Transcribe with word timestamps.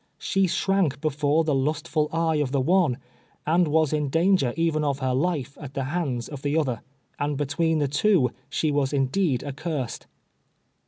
She 0.17 0.47
shrank 0.47 0.99
before 0.99 1.43
the 1.43 1.53
lustful 1.53 2.09
eye 2.11 2.37
of 2.37 2.51
the 2.51 2.59
one, 2.59 2.97
and 3.45 3.67
was 3.67 3.93
in 3.93 4.09
danger 4.09 4.51
even 4.57 4.83
of 4.83 4.97
her 4.97 5.13
life 5.13 5.55
at 5.61 5.75
the 5.75 5.83
hands 5.83 6.27
of 6.27 6.41
the 6.41 6.57
other, 6.57 6.81
and 7.19 7.37
between 7.37 7.77
the 7.77 7.87
two, 7.87 8.31
she 8.49 8.71
was 8.71 8.93
indeed 8.93 9.43
accursed. 9.43 10.07